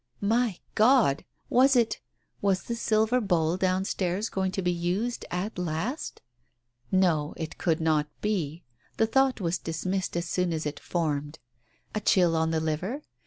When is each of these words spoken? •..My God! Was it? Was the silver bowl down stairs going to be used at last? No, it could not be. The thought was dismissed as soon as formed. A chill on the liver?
•..My 0.27 0.57
God! 0.73 1.25
Was 1.47 1.75
it? 1.75 1.99
Was 2.41 2.63
the 2.63 2.73
silver 2.75 3.21
bowl 3.21 3.55
down 3.55 3.85
stairs 3.85 4.29
going 4.29 4.51
to 4.53 4.63
be 4.63 4.71
used 4.71 5.25
at 5.29 5.59
last? 5.59 6.23
No, 6.91 7.35
it 7.37 7.59
could 7.59 7.79
not 7.79 8.07
be. 8.19 8.63
The 8.97 9.05
thought 9.05 9.39
was 9.39 9.59
dismissed 9.59 10.17
as 10.17 10.25
soon 10.27 10.53
as 10.53 10.65
formed. 10.81 11.37
A 11.93 11.99
chill 12.01 12.35
on 12.35 12.49
the 12.49 12.59
liver? 12.59 13.03